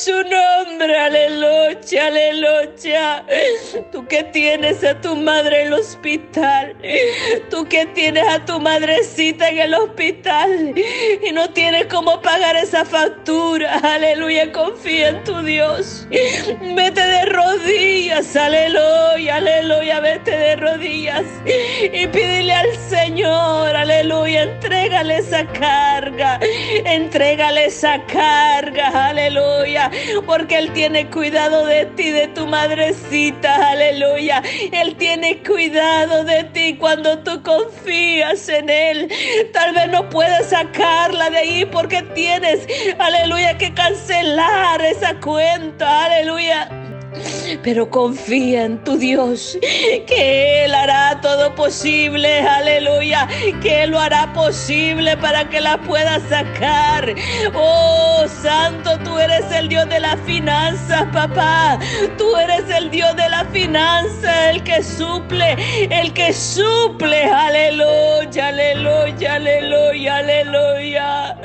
su 0.00 0.12
nombre, 0.22 0.96
aleluya, 0.96 2.06
aleluya. 2.06 3.24
Tú 3.92 4.06
que 4.06 4.24
tienes 4.24 4.82
a 4.82 4.98
tu 4.98 5.14
madre 5.14 5.62
en 5.62 5.66
el 5.68 5.72
hospital, 5.74 6.74
tú 7.50 7.66
que 7.68 7.84
tienes 7.86 8.26
a 8.26 8.42
tu 8.44 8.58
madrecita 8.58 9.50
en 9.50 9.58
el 9.58 9.74
hospital 9.74 10.74
y 11.22 11.32
no 11.32 11.50
tienes 11.50 11.86
cómo 11.86 12.22
pagar 12.22 12.56
esa 12.56 12.84
factura, 12.84 13.78
aleluya, 13.82 14.50
confía 14.52 15.10
en 15.10 15.24
tu 15.24 15.42
Dios. 15.42 16.06
Vete 16.10 17.02
de 17.02 17.24
rodillas, 17.26 18.34
aleluya, 18.36 19.36
aleluya, 19.36 20.00
vete 20.00 20.30
de 20.30 20.56
rodillas 20.56 21.24
y 21.92 22.06
pídele 22.06 22.54
al 22.54 22.74
Señor, 22.88 23.76
aleluya, 23.76 24.44
entrégale 24.44 25.18
esa 25.18 25.46
carga, 25.46 26.40
entrégale 26.84 27.66
esa 27.66 28.02
carga 28.06 29.10
aleluya, 29.10 29.89
porque 30.26 30.58
Él 30.58 30.72
tiene 30.72 31.08
cuidado 31.08 31.66
de 31.66 31.86
ti, 31.86 32.10
de 32.10 32.28
tu 32.28 32.46
madrecita, 32.46 33.70
aleluya. 33.70 34.42
Él 34.72 34.96
tiene 34.96 35.42
cuidado 35.42 36.24
de 36.24 36.44
ti 36.44 36.76
cuando 36.78 37.18
tú 37.20 37.42
confías 37.42 38.48
en 38.48 38.70
Él. 38.70 39.08
Tal 39.52 39.74
vez 39.74 39.88
no 39.88 40.08
puedes 40.08 40.46
sacarla 40.46 41.30
de 41.30 41.38
ahí 41.38 41.64
porque 41.64 42.02
tienes, 42.14 42.66
aleluya, 42.98 43.58
que 43.58 43.72
cancelar 43.74 44.82
esa 44.82 45.18
cuenta, 45.20 46.04
aleluya. 46.04 46.79
Pero 47.62 47.90
confía 47.90 48.64
en 48.64 48.82
tu 48.84 48.96
Dios, 48.96 49.58
que 50.06 50.64
Él 50.64 50.74
hará 50.74 51.20
todo 51.20 51.54
posible, 51.54 52.40
aleluya, 52.40 53.28
que 53.60 53.82
Él 53.82 53.90
lo 53.90 53.98
hará 54.00 54.32
posible 54.32 55.16
para 55.16 55.48
que 55.48 55.60
la 55.60 55.78
puedas 55.78 56.22
sacar. 56.28 57.12
Oh, 57.54 58.24
Santo, 58.42 58.98
tú 59.04 59.18
eres 59.18 59.50
el 59.52 59.68
Dios 59.68 59.88
de 59.88 60.00
las 60.00 60.18
finanzas, 60.20 61.04
papá. 61.12 61.78
Tú 62.16 62.36
eres 62.36 62.64
el 62.70 62.90
Dios 62.90 63.14
de 63.16 63.28
la 63.28 63.44
finanza, 63.46 64.50
el 64.50 64.62
que 64.62 64.82
suple, 64.82 65.56
el 65.90 66.12
que 66.12 66.32
suple, 66.32 67.24
aleluya, 67.24 68.48
aleluya, 68.48 69.34
aleluya, 69.34 70.16
aleluya. 70.16 71.36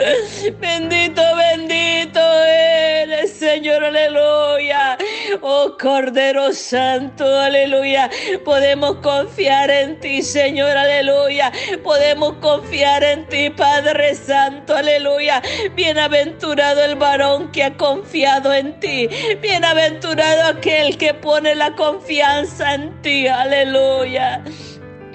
Bendito, 0.60 1.22
bendito 1.36 2.20
eres, 2.46 3.32
Señor, 3.34 3.84
aleluya. 3.84 4.98
Oh 5.42 5.55
Cordero 5.80 6.54
Santo, 6.54 7.26
aleluya. 7.26 8.10
Podemos 8.44 8.96
confiar 8.98 9.70
en 9.70 10.00
ti, 10.00 10.22
Señor, 10.22 10.76
aleluya. 10.78 11.52
Podemos 11.84 12.34
confiar 12.42 13.04
en 13.04 13.28
ti, 13.28 13.50
Padre 13.50 14.16
Santo, 14.16 14.76
aleluya. 14.76 15.42
Bienaventurado 15.76 16.84
el 16.84 16.96
varón 16.96 17.52
que 17.52 17.64
ha 17.64 17.76
confiado 17.78 18.54
en 18.54 18.80
ti. 18.80 19.08
Bienaventurado 19.42 20.58
aquel 20.58 20.98
que 20.98 21.14
pone 21.14 21.56
la 21.56 21.76
confianza 21.76 22.74
en 22.74 23.02
ti, 23.02 23.28
aleluya. 23.28 24.44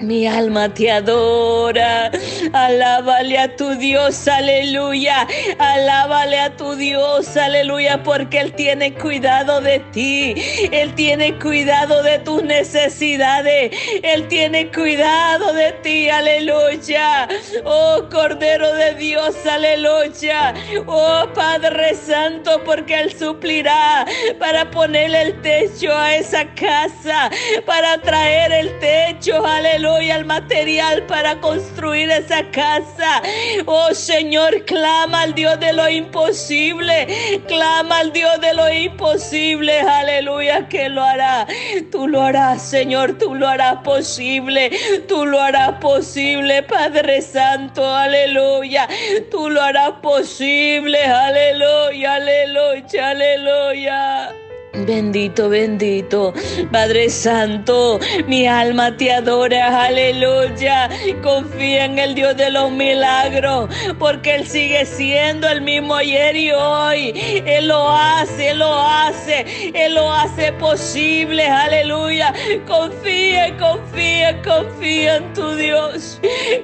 Mi 0.01 0.25
alma 0.25 0.73
te 0.73 0.89
adora. 0.89 2.09
Alábale 2.53 3.37
a 3.37 3.55
tu 3.55 3.75
Dios, 3.75 4.27
aleluya. 4.27 5.27
Alábale 5.59 6.39
a 6.39 6.55
tu 6.57 6.75
Dios, 6.75 7.37
aleluya, 7.37 8.01
porque 8.01 8.39
Él 8.39 8.53
tiene 8.53 8.95
cuidado 8.95 9.61
de 9.61 9.79
ti. 9.91 10.33
Él 10.71 10.95
tiene 10.95 11.37
cuidado 11.37 12.01
de 12.01 12.17
tus 12.19 12.41
necesidades. 12.43 13.77
Él 14.01 14.27
tiene 14.27 14.71
cuidado 14.71 15.53
de 15.53 15.71
ti, 15.83 16.09
aleluya. 16.09 17.27
Oh 17.63 18.07
Cordero 18.09 18.73
de 18.73 18.95
Dios, 18.95 19.35
aleluya. 19.45 20.55
Oh 20.87 21.27
Padre 21.35 21.93
Santo, 21.93 22.59
porque 22.65 23.01
Él 23.01 23.13
suplirá 23.13 24.07
para 24.39 24.71
ponerle 24.71 25.21
el 25.21 25.41
techo 25.41 25.95
a 25.95 26.15
esa 26.15 26.45
casa, 26.55 27.29
para 27.67 27.99
traer 27.99 28.51
el 28.51 28.79
techo, 28.79 29.45
aleluya 29.45 29.90
y 29.99 30.11
al 30.11 30.25
material 30.25 31.03
para 31.07 31.39
construir 31.41 32.09
esa 32.11 32.49
casa. 32.51 33.21
Oh 33.65 33.93
Señor, 33.93 34.63
clama 34.65 35.23
al 35.23 35.33
Dios 35.33 35.59
de 35.59 35.73
lo 35.73 35.89
imposible. 35.89 37.41
Clama 37.47 37.99
al 37.99 38.13
Dios 38.13 38.39
de 38.39 38.53
lo 38.53 38.71
imposible. 38.71 39.81
Aleluya, 39.81 40.69
que 40.69 40.87
lo 40.89 41.03
hará. 41.03 41.47
Tú 41.91 42.07
lo 42.07 42.21
harás, 42.21 42.61
Señor. 42.61 43.17
Tú 43.17 43.35
lo 43.35 43.47
harás 43.47 43.77
posible. 43.83 44.71
Tú 45.07 45.25
lo 45.25 45.41
harás 45.41 45.73
posible, 45.79 46.63
Padre 46.63 47.21
Santo. 47.21 47.85
Aleluya. 47.85 48.87
Tú 49.29 49.49
lo 49.49 49.61
harás 49.61 49.93
posible. 50.01 51.03
Aleluya, 51.03 52.15
aleluya, 52.15 53.09
aleluya. 53.09 54.50
Bendito, 54.73 55.49
bendito, 55.49 56.33
Padre 56.71 57.09
Santo, 57.09 57.99
mi 58.27 58.47
alma 58.47 58.95
te 58.95 59.11
adora, 59.11 59.83
aleluya. 59.83 60.89
Confía 61.21 61.83
en 61.83 61.99
el 61.99 62.15
Dios 62.15 62.37
de 62.37 62.49
los 62.51 62.71
milagros, 62.71 63.69
porque 63.99 64.35
Él 64.35 64.47
sigue 64.47 64.85
siendo 64.85 65.49
el 65.49 65.61
mismo 65.61 65.95
ayer 65.95 66.37
y 66.37 66.51
hoy. 66.51 67.43
Él 67.45 67.67
lo 67.67 67.89
hace, 67.91 68.51
Él 68.51 68.59
lo 68.59 68.73
hace, 68.73 69.45
Él 69.75 69.95
lo 69.95 70.09
hace 70.09 70.53
posible, 70.53 71.45
aleluya. 71.45 72.33
Confía, 72.65 73.57
confía, 73.57 74.41
confía 74.41 75.17
en 75.17 75.33
tu 75.33 75.53
Dios. 75.55 76.21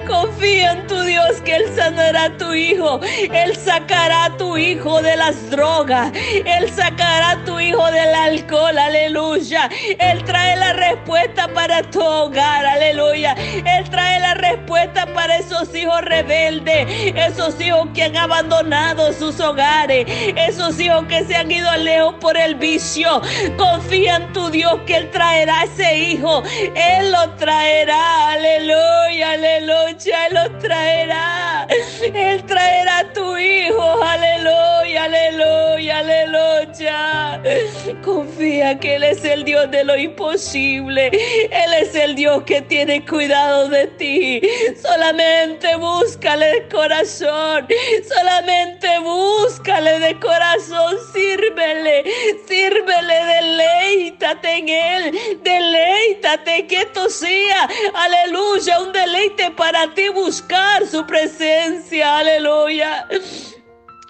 Confía 0.08 0.72
en 0.72 0.88
tu 0.88 1.02
Dios 1.02 1.42
que 1.44 1.58
Él 1.58 1.66
sanará 1.76 2.26
a 2.26 2.38
tu 2.38 2.54
hijo. 2.54 3.02
Él 3.34 3.54
sacará 3.58 4.26
a 4.26 4.38
tu 4.38 4.56
hijo 4.56 5.02
de 5.02 5.18
las 5.18 5.50
drogas. 5.50 6.14
Él 6.16 6.72
sacará 6.72 7.32
a 7.32 7.44
tu 7.44 7.60
hijo 7.60 7.86
de 7.92 7.97
el 7.98 8.16
alcohol, 8.16 8.78
aleluya. 8.78 9.70
Él 10.00 10.24
trae 10.24 10.56
la 10.56 10.74
respuesta 10.74 11.48
para 11.48 11.82
tu 11.84 12.02
hogar, 12.02 12.66
aleluya. 12.66 13.34
Él 13.34 13.90
trae 13.90 14.20
la 14.20 14.34
respuesta 14.36 15.06
para 15.14 15.38
esos 15.38 15.74
hijos 15.76 16.02
rebeldes, 16.02 16.88
esos 17.16 17.60
hijos 17.60 17.88
que 17.94 18.04
han 18.04 18.18
abandonado 18.18 19.14
sus 19.14 19.40
hogares, 19.40 20.06
esos 20.36 20.80
hijos 20.80 21.06
que 21.08 21.24
se 21.26 21.36
han 21.36 21.52
ido 21.52 21.76
lejos 21.78 22.16
por 22.20 22.38
el 22.38 22.56
vicio. 22.56 23.22
Confía 23.58 24.18
en 24.18 24.34
tu 24.34 24.50
Dios 24.50 24.80
que 24.86 24.98
Él 24.98 25.12
traerá 25.12 25.64
ese 25.64 25.98
hijo. 25.98 26.44
Él 26.76 27.12
lo 27.12 27.30
traerá, 27.36 28.32
aleluya, 28.32 29.32
aleluya. 29.32 30.28
Él 30.28 30.34
lo 30.34 30.60
traerá. 30.60 31.68
Él 32.14 32.44
traerá 32.46 33.00
a 33.00 33.14
tu 33.14 33.38
hijo, 33.38 34.04
Confía 38.04 38.80
que 38.80 38.96
Él 38.96 39.04
es 39.04 39.24
el 39.26 39.44
Dios 39.44 39.72
de 39.72 39.84
lo 39.84 39.98
imposible. 39.98 41.08
Él 41.08 41.74
es 41.82 41.96
el 41.96 42.16
Dios 42.16 42.44
que 42.44 42.62
tiene 42.62 43.04
cuidado 43.06 43.68
de 43.70 43.88
ti. 43.88 44.42
Solamente 44.82 45.76
búscale 45.76 46.46
de 46.46 46.68
corazón. 46.68 47.68
Solamente 48.08 48.88
búscale 49.00 50.00
de 50.00 50.20
corazón. 50.20 50.98
Sírvele. 51.14 52.04
Sírvele. 52.48 53.26
Deleítate 53.26 54.58
en 54.58 54.70
Él. 54.70 55.20
Deleítate 55.44 56.68
que 56.68 56.82
esto 56.82 57.10
sea. 57.10 57.68
Aleluya. 57.96 58.82
Un 58.82 58.92
deleite 58.92 59.52
para 59.52 59.94
ti 59.94 60.10
buscar 60.10 60.86
su 60.86 61.06
presencia. 61.08 62.18
Aleluya 62.20 63.08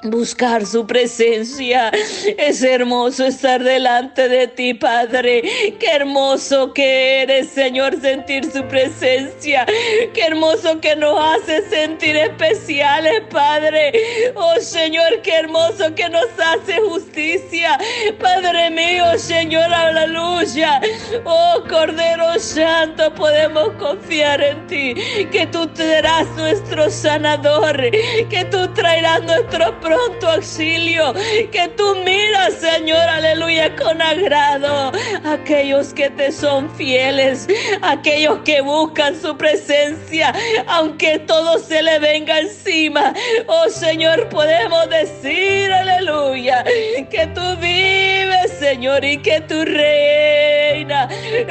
buscar 0.10 0.66
su 0.66 0.86
presencia. 0.86 1.92
Es 2.38 2.64
hermoso 2.64 3.26
estar 3.26 3.64
delante 3.64 4.28
de 4.30 4.48
ti, 4.48 4.74
Padre. 4.74 5.42
Qué 5.80 5.88
hermoso 5.92 6.74
que 6.74 7.22
eres, 7.22 7.50
Señor, 7.50 8.00
sentir 8.02 8.52
su 8.52 8.64
presencia. 8.68 9.66
Qué 10.14 10.22
hermoso 10.22 10.80
que 10.80 10.96
nos 10.96 11.20
hace 11.20 11.68
sentir 11.70 12.16
especiales, 12.16 13.22
Padre. 13.30 13.92
Oh 14.36 14.56
Señor, 14.60 15.22
qué 15.22 15.36
hermoso 15.36 15.94
que 15.96 16.10
nos 16.10 16.28
hace 16.38 16.80
justicia. 16.82 17.78
Padre 18.20 18.70
mío, 18.70 19.06
Señor, 19.18 19.74
aleluya. 19.74 20.82
Oh 21.26 21.64
Cordero 21.70 22.38
Santo, 22.40 23.14
podemos 23.14 23.70
confiar 23.80 24.42
en 24.42 24.68
ti. 24.68 24.96
Que 25.32 25.48
tú 25.48 25.70
serás 25.74 26.28
nuestro 26.36 26.90
sanador. 26.90 27.78
Que 28.30 28.48
tú 28.50 28.68
traerás 28.74 29.24
nuestro 29.24 29.80
pronto 29.98 30.28
auxilio, 30.28 31.14
que 31.52 31.68
tú 31.76 31.96
miras, 32.06 32.54
Señor, 32.54 33.02
aleluya, 33.02 33.76
con 33.76 34.02
agrado. 34.02 34.92
Aquellos 35.26 35.94
que 35.94 36.10
te 36.10 36.32
son 36.32 36.70
fieles, 36.76 37.48
aquellos 37.82 38.40
que 38.46 38.62
buscan 38.62 39.20
su 39.20 39.36
presencia, 39.36 40.34
aunque 40.68 41.20
todo 41.20 41.58
se 41.60 41.82
le 41.82 42.00
venga 42.00 42.40
encima. 42.40 43.14
Oh 43.48 43.70
Señor, 43.70 44.30
podemos 44.30 44.90
decir, 44.90 45.72
aleluya, 45.72 46.64
que 47.10 47.28
tú 47.34 47.56
vives, 47.60 48.52
Señor, 48.60 49.04
y 49.04 49.18
que 49.18 49.42
tú 49.42 49.64
reinas. 49.66 50.57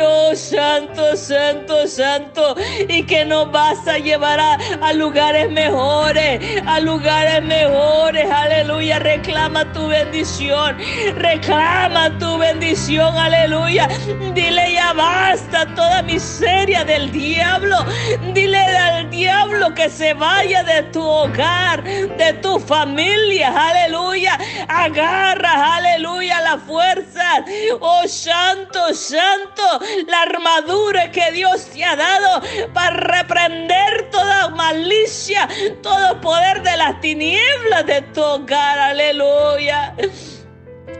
Oh 0.00 0.35
Santo, 0.35 1.16
Santo, 1.16 1.87
Santo, 1.87 2.55
y 2.88 3.02
que 3.05 3.25
nos 3.25 3.50
vas 3.50 3.87
a 3.87 3.99
llevar 3.99 4.40
a, 4.40 4.59
a 4.83 4.93
lugares 4.93 5.50
mejores, 5.50 6.40
a 6.66 6.81
lugares 6.81 7.43
mejores 7.43 8.31
aleluya. 8.31 8.99
Reclama 8.99 9.73
tu 9.73 9.88
bendición, 9.88 10.76
reclama 11.16 12.16
tu 12.19 12.38
bendición, 12.38 13.16
aleluya. 13.16 13.88
Dile 14.35 14.73
ya 14.73 14.93
basta 14.93 15.66
toda 15.75 16.02
miseria 16.02 16.85
del 16.85 17.11
diablo. 17.12 17.76
Dile 18.33 18.59
al 18.59 19.11
diablo 19.11 19.75
que 19.75 19.88
se 19.90 20.14
vaya 20.14 20.62
de 20.62 20.83
tu 20.85 21.02
hogar, 21.02 21.83
de 21.83 22.33
tu 22.43 22.59
familia, 22.59 23.52
aleluya. 23.69 24.38
Agarra, 24.69 25.76
aleluya, 25.76 26.40
la 26.40 26.59
fuerza. 26.59 27.45
Oh 27.81 28.07
santo, 28.07 28.95
santo, 28.95 29.25
la 30.06 30.23
armadura 30.23 31.11
que 31.11 31.33
Dios 31.33 31.66
te 31.66 31.85
ha 31.85 31.97
dado 31.97 32.42
para 32.73 32.90
reprender 32.90 34.11
toda 34.11 34.49
malicia, 34.50 35.49
todo 35.83 36.21
poder 36.21 36.62
de 36.62 36.76
las 36.76 37.00
tinieblas 37.00 37.87
de 37.87 38.02
tocar, 38.02 38.78
aleluya. 38.78 39.95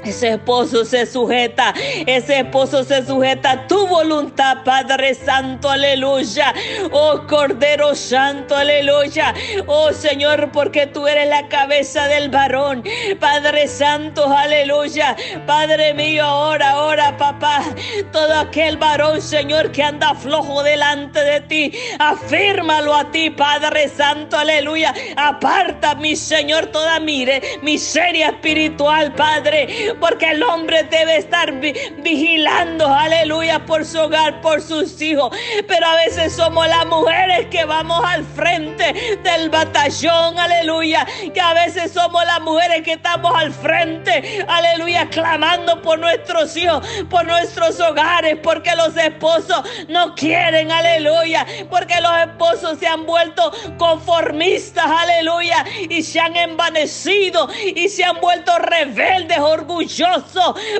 Ese 0.07 0.35
esposo 0.35 0.85
se 0.85 1.05
sujeta, 1.05 1.75
ese 2.07 2.39
esposo 2.39 2.85
se 2.85 3.05
sujeta 3.05 3.51
a 3.51 3.67
tu 3.67 3.89
voluntad, 3.89 4.59
Padre 4.65 5.15
Santo, 5.15 5.69
aleluya. 5.69 6.55
Oh 6.93 7.23
Cordero 7.29 7.93
Santo, 7.97 8.55
aleluya. 8.55 9.35
Oh 9.67 9.93
Señor, 9.93 10.53
porque 10.53 10.87
tú 10.87 11.09
eres 11.09 11.29
la 11.29 11.49
cabeza 11.49 12.07
del 12.07 12.29
varón, 12.29 12.85
Padre 13.19 13.67
Santo, 13.67 14.33
aleluya. 14.33 15.17
Padre 15.45 15.93
mío, 15.93 16.25
ahora, 16.25 16.71
ahora, 16.71 17.17
papá, 17.17 17.65
todo 18.13 18.33
aquel 18.39 18.77
varón, 18.77 19.21
Señor, 19.21 19.73
que 19.73 19.83
anda 19.83 20.15
flojo 20.15 20.63
delante 20.63 21.19
de 21.25 21.41
ti, 21.41 21.73
afírmalo 21.99 22.95
a 22.95 23.11
ti, 23.11 23.31
Padre 23.31 23.89
Santo, 23.89 24.39
aleluya. 24.39 24.95
Aparta, 25.17 25.97
mi 25.97 26.15
Señor, 26.15 26.67
toda 26.67 27.01
mire, 27.01 27.43
miseria 27.63 28.29
espiritual, 28.29 29.13
Padre 29.13 29.96
porque 30.01 30.31
el 30.31 30.43
hombre 30.43 30.85
debe 30.85 31.17
estar 31.17 31.53
vigilando, 31.53 32.87
aleluya, 32.87 33.65
por 33.65 33.85
su 33.85 33.99
hogar, 33.99 34.41
por 34.41 34.61
sus 34.61 35.01
hijos. 35.01 35.31
Pero 35.67 35.87
a 35.87 35.97
veces 35.97 36.35
somos 36.35 36.67
las 36.69 36.87
mujeres 36.87 37.47
que 37.51 37.65
vamos 37.65 38.05
al 38.05 38.25
frente 38.25 39.19
del 39.23 39.51
batallón, 39.51 40.39
aleluya. 40.39 41.07
Que 41.33 41.41
a 41.41 41.55
veces 41.55 41.93
somos 41.93 42.25
las 42.27 42.41
mujeres 42.41 42.83
que 42.83 42.93
estamos 42.93 43.33
al 43.35 43.53
frente, 43.53 44.45
aleluya, 44.49 45.09
clamando 45.09 45.81
por 45.83 45.99
nuestros 45.99 46.57
hijos, 46.57 46.87
por 47.09 47.27
nuestros 47.27 47.81
hogares, 47.81 48.37
porque 48.43 48.75
los 48.77 48.97
esposos 48.97 49.63
no 49.89 50.15
quieren, 50.15 50.71
aleluya. 50.71 51.47
Porque 51.71 52.01
los 52.01 52.17
esposos 52.19 52.79
se 52.79 52.87
han 52.87 53.07
vuelto 53.07 53.53
conformistas, 53.79 54.87
aleluya, 54.87 55.65
y 55.89 56.03
se 56.03 56.21
han 56.21 56.37
envanecido 56.37 57.49
y 57.75 57.89
se 57.89 58.05
han 58.05 58.21
vuelto 58.21 58.59
rebeldes, 58.59 59.39
orgullosos 59.39 59.86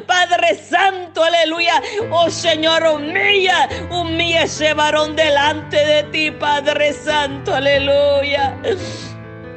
Padre 0.07 0.55
Santo, 0.69 1.23
aleluya. 1.23 1.83
Oh 2.11 2.31
Señor, 2.31 2.85
humilla, 2.85 3.69
humilla 3.91 4.43
ese 4.43 4.75
varón 4.75 5.17
delante 5.17 5.77
de 5.77 6.03
ti, 6.05 6.31
Padre 6.31 6.93
Santo, 6.93 7.55
aleluya. 7.55 8.57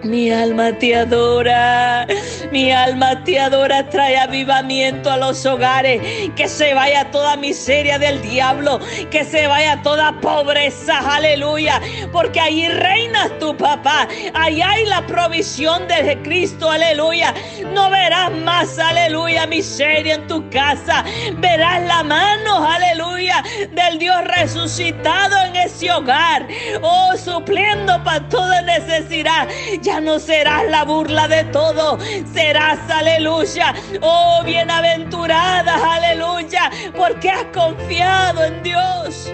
Mi 0.04 0.32
alma 0.32 0.72
te 0.72 0.96
adora, 0.96 2.08
mi 2.52 2.72
alma 2.72 3.22
te 3.26 3.38
adora, 3.38 3.90
trae 3.90 4.18
avivamiento 4.18 5.12
a 5.12 5.18
los 5.18 5.46
hogares, 5.46 6.02
que 6.38 6.48
se 6.48 6.74
vaya 6.74 7.12
toda 7.12 7.36
miseria 7.36 8.00
del 8.00 8.22
diablo, 8.22 8.80
que 9.12 9.26
se 9.26 9.48
vaya 9.48 9.82
toda 9.84 10.14
pobreza, 10.22 11.00
aleluya, 11.00 11.82
porque 12.14 12.40
ahí 12.40 12.70
reinas 12.70 13.38
tu 13.40 13.58
papá, 13.58 14.08
ahí 14.36 14.62
hay 14.62 14.86
la 14.86 15.06
provisión 15.06 15.86
de 15.90 16.18
Cristo, 16.24 16.72
aleluya, 16.72 17.34
no 17.74 17.90
verás 17.90 18.32
más, 18.32 18.80
aleluya, 18.80 19.48
miseria 19.48 20.16
en 20.16 20.28
tu 20.28 20.50
casa, 20.50 21.04
verás 21.40 21.84
la 21.84 22.04
mano, 22.04 22.66
aleluya, 22.66 23.44
del 23.72 24.00
Dios 24.00 24.24
resucitado 24.24 25.36
en 25.48 25.58
ese 25.58 25.92
hogar, 25.92 26.48
oh, 26.82 27.18
supliendo 27.18 28.02
para 28.06 28.28
toda 28.30 28.62
necesidad 28.62 29.48
ya 29.89 29.99
no 29.99 30.19
serás 30.19 30.65
la 30.69 30.84
burla 30.84 31.28
de 31.28 31.43
todo, 31.45 31.97
serás, 32.32 32.80
aleluya, 32.91 33.73
oh 34.02 34.43
bienaventurada, 34.45 35.95
aleluya, 35.95 36.69
porque 36.95 37.32
has 37.32 37.45
confiado 37.45 38.43
en 38.43 38.62
Dios, 38.62 39.34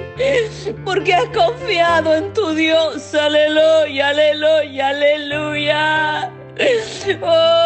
porque 0.86 1.14
has 1.14 1.28
confiado 1.30 2.16
en 2.16 2.34
tu 2.34 2.54
Dios, 2.54 3.14
aleluya, 3.14 4.10
aleluya, 4.10 4.88
aleluya. 4.88 6.32
Oh, 7.22 7.65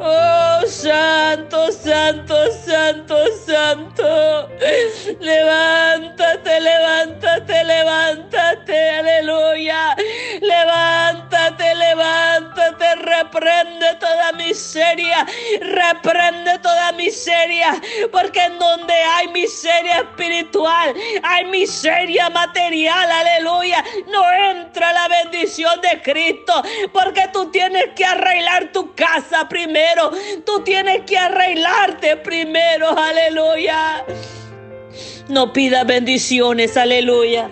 Oh, 0.00 0.62
santo, 0.66 1.70
santo, 1.72 2.50
santo, 2.64 3.16
santo. 3.44 4.48
Levántate, 5.20 6.60
levántate, 6.60 7.64
levántate, 7.64 8.90
aleluya. 8.90 9.94
Reprende 13.32 13.86
toda 13.98 14.32
miseria, 14.32 15.26
reprende 15.60 16.58
toda 16.58 16.92
miseria, 16.92 17.80
porque 18.10 18.44
en 18.44 18.58
donde 18.58 18.92
hay 18.92 19.28
miseria 19.28 20.00
espiritual, 20.00 20.94
hay 21.22 21.44
miseria 21.46 22.28
material, 22.30 23.10
aleluya. 23.10 23.84
No 24.08 24.22
entra 24.50 24.92
la 24.92 25.08
bendición 25.08 25.80
de 25.80 26.02
Cristo, 26.02 26.62
porque 26.92 27.22
tú 27.32 27.50
tienes 27.50 27.86
que 27.96 28.04
arreglar 28.04 28.70
tu 28.72 28.94
casa 28.94 29.48
primero. 29.48 30.10
Tú 30.44 30.62
tienes 30.64 31.02
que 31.06 31.16
arreglarte 31.16 32.16
primero, 32.18 32.96
aleluya. 32.96 34.04
No 35.28 35.52
pida 35.52 35.84
bendiciones, 35.84 36.76
aleluya. 36.76 37.48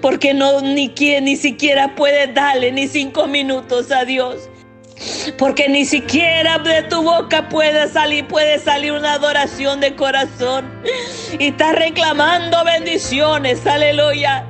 Porque 0.00 0.34
no 0.34 0.60
ni, 0.60 0.88
ni 0.88 1.36
siquiera 1.36 1.94
puedes 1.94 2.32
darle 2.34 2.72
ni 2.72 2.88
cinco 2.88 3.26
minutos 3.26 3.90
a 3.90 4.04
Dios. 4.04 4.48
Porque 5.32 5.68
ni 5.68 5.84
siquiera 5.84 6.58
de 6.58 6.82
tu 6.84 7.02
boca 7.02 7.48
puede 7.48 7.88
salir, 7.88 8.26
puede 8.26 8.58
salir 8.58 8.92
una 8.92 9.14
adoración 9.14 9.80
de 9.80 9.94
corazón. 9.94 10.75
Y 11.38 11.48
estás 11.48 11.74
reclamando 11.74 12.64
bendiciones, 12.64 13.66
aleluya. 13.66 14.46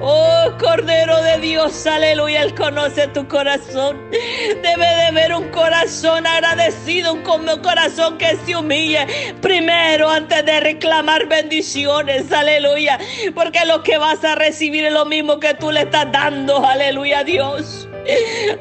Oh 0.00 0.50
Cordero 0.58 1.22
de 1.22 1.38
Dios, 1.38 1.86
aleluya, 1.86 2.42
Él 2.42 2.54
conoce 2.54 3.08
tu 3.08 3.26
corazón. 3.28 4.10
Debe 4.10 4.86
de 4.86 5.10
ver 5.12 5.34
un 5.34 5.48
corazón 5.50 6.26
agradecido, 6.26 7.14
un 7.14 7.22
corazón 7.22 8.18
que 8.18 8.36
se 8.44 8.56
humille 8.56 9.06
primero 9.40 10.08
antes 10.08 10.44
de 10.44 10.60
reclamar 10.60 11.26
bendiciones, 11.28 12.32
aleluya. 12.32 12.98
Porque 13.34 13.64
lo 13.64 13.82
que 13.82 13.98
vas 13.98 14.24
a 14.24 14.34
recibir 14.34 14.84
es 14.84 14.92
lo 14.92 15.04
mismo 15.04 15.38
que 15.38 15.54
tú 15.54 15.70
le 15.70 15.82
estás 15.82 16.10
dando, 16.10 16.64
aleluya, 16.64 17.22
Dios. 17.22 17.88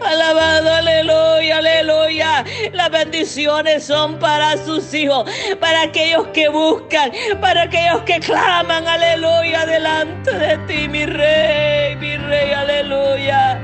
Alabado, 0.05 0.73
aleluya, 0.73 1.57
aleluya. 1.57 2.43
Las 2.73 2.89
bendiciones 2.91 3.85
son 3.85 4.19
para 4.19 4.57
sus 4.57 4.93
hijos, 4.93 5.29
para 5.59 5.83
aquellos 5.83 6.27
que 6.27 6.49
buscan, 6.49 6.96
para 7.41 7.63
aquellos 7.63 8.01
que 8.03 8.19
claman, 8.19 8.87
aleluya, 8.87 9.65
delante 9.65 10.31
de 10.31 10.57
ti, 10.67 10.87
mi 10.87 11.05
rey, 11.05 11.95
mi 11.95 12.17
rey, 12.17 12.51
aleluya. 12.53 13.59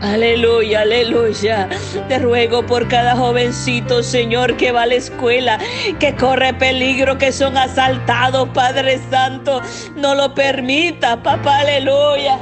Aleluya, 0.00 0.80
aleluya. 0.80 1.68
Te 2.08 2.18
ruego 2.18 2.64
por 2.64 2.88
cada 2.88 3.14
jovencito, 3.14 4.02
Señor, 4.02 4.56
que 4.56 4.72
va 4.72 4.82
a 4.82 4.86
la 4.86 4.94
escuela, 4.94 5.58
que 5.98 6.14
corre 6.16 6.54
peligro, 6.54 7.18
que 7.18 7.32
son 7.32 7.56
asaltados, 7.58 8.48
Padre 8.54 8.98
Santo. 9.10 9.60
No 9.96 10.14
lo 10.14 10.34
permita, 10.34 11.22
papá, 11.22 11.58
aleluya. 11.58 12.38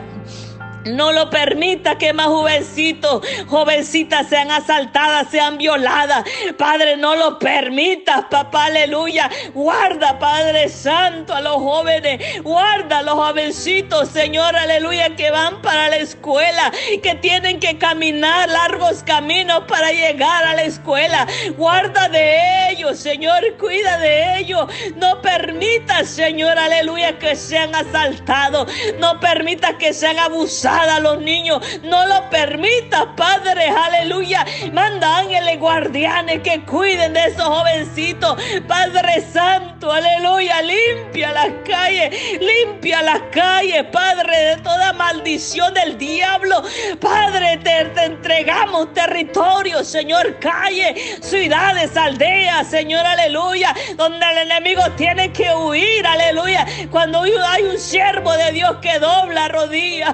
No 0.88 1.12
lo 1.12 1.28
permita 1.28 1.98
que 1.98 2.12
más 2.12 2.26
jovencitos, 2.26 3.22
jovencitas 3.46 4.28
sean 4.28 4.50
asaltadas, 4.50 5.28
sean 5.30 5.58
violadas. 5.58 6.24
Padre, 6.56 6.96
no 6.96 7.14
lo 7.16 7.38
permitas, 7.38 8.24
papá, 8.30 8.66
aleluya. 8.66 9.30
Guarda, 9.54 10.18
Padre 10.18 10.68
Santo, 10.68 11.34
a 11.34 11.40
los 11.40 11.56
jóvenes. 11.56 12.42
Guarda 12.42 12.98
a 12.98 13.02
los 13.02 13.14
jovencitos, 13.14 14.08
Señor, 14.08 14.56
aleluya, 14.56 15.14
que 15.16 15.30
van 15.30 15.60
para 15.62 15.88
la 15.88 15.96
escuela, 15.96 16.72
que 17.02 17.14
tienen 17.16 17.60
que 17.60 17.76
caminar 17.78 18.48
largos 18.48 19.02
caminos 19.02 19.64
para 19.68 19.90
llegar 19.90 20.44
a 20.44 20.54
la 20.54 20.62
escuela. 20.62 21.26
Guarda 21.56 22.08
de 22.08 22.70
ellos, 22.70 22.98
Señor, 22.98 23.42
cuida 23.58 23.98
de 23.98 24.38
ellos. 24.38 24.66
No 24.96 25.20
permita, 25.20 26.04
Señor, 26.04 26.58
aleluya, 26.58 27.18
que 27.18 27.36
sean 27.36 27.74
asaltados. 27.74 28.72
No 28.98 29.20
permita 29.20 29.76
que 29.76 29.92
sean 29.92 30.18
abusados 30.18 30.77
a 30.86 31.00
los 31.00 31.20
niños. 31.20 31.60
No 31.82 32.06
lo 32.06 32.28
permita, 32.30 33.14
Padre, 33.16 33.68
aleluya. 33.68 34.44
Manda 34.72 35.18
ángeles 35.18 35.58
guardianes 35.58 36.42
que 36.42 36.60
cuiden 36.64 37.14
de 37.14 37.24
esos 37.26 37.44
jovencitos. 37.44 38.40
Padre 38.66 39.20
Santo, 39.32 39.90
aleluya. 39.90 40.62
Limpia 40.62 41.32
las 41.32 41.50
calles, 41.64 42.14
limpia 42.40 43.02
las 43.02 43.20
calles, 43.32 43.84
Padre, 43.92 44.36
de 44.36 44.56
toda 44.58 44.92
maldición 44.92 45.72
del 45.74 45.98
diablo. 45.98 46.62
Padre, 47.00 47.58
te, 47.58 47.86
te 47.86 48.04
entregamos 48.04 48.92
territorio, 48.94 49.84
Señor, 49.84 50.38
calle, 50.38 50.94
ciudades, 51.20 51.96
aldeas, 51.96 52.68
Señor, 52.68 53.04
aleluya. 53.04 53.74
Donde 53.96 54.24
el 54.32 54.50
enemigo 54.50 54.82
tiene 54.96 55.32
que 55.32 55.52
huir, 55.54 56.06
aleluya. 56.06 56.66
Cuando 56.90 57.22
hay 57.22 57.62
un 57.62 57.78
siervo 57.78 58.32
de 58.32 58.52
Dios 58.52 58.76
que 58.82 58.98
dobla 58.98 59.48
rodillas, 59.48 60.12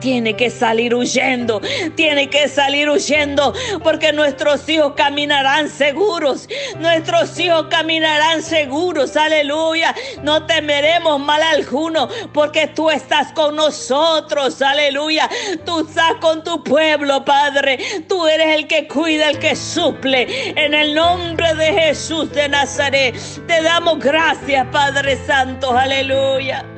tiene 0.00 0.36
que 0.36 0.50
salir 0.50 0.94
huyendo, 0.94 1.60
tiene 1.96 2.30
que 2.30 2.48
salir 2.48 2.88
huyendo, 2.88 3.52
porque 3.82 4.12
nuestros 4.12 4.68
hijos 4.68 4.92
caminarán 4.96 5.68
seguros, 5.68 6.48
nuestros 6.78 7.38
hijos 7.40 7.66
caminarán 7.70 8.42
seguros, 8.42 9.16
aleluya. 9.16 9.94
No 10.22 10.46
temeremos 10.46 11.18
mal 11.18 11.42
alguno, 11.42 12.08
porque 12.32 12.68
tú 12.68 12.90
estás 12.90 13.32
con 13.32 13.56
nosotros, 13.56 14.62
aleluya. 14.62 15.28
Tú 15.64 15.80
estás 15.80 16.14
con 16.20 16.44
tu 16.44 16.62
pueblo, 16.62 17.24
Padre. 17.24 17.78
Tú 18.08 18.26
eres 18.26 18.54
el 18.58 18.66
que 18.66 18.86
cuida, 18.86 19.30
el 19.30 19.38
que 19.38 19.56
suple. 19.56 20.26
En 20.50 20.74
el 20.74 20.94
nombre 20.94 21.54
de 21.54 21.72
Jesús 21.72 22.32
de 22.32 22.48
Nazaret, 22.48 23.16
te 23.46 23.62
damos 23.62 23.98
gracias, 23.98 24.66
Padre 24.70 25.18
Santo, 25.26 25.76
aleluya. 25.76 26.75